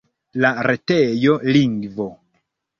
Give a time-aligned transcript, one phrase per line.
[0.45, 2.11] La retejo lingvo.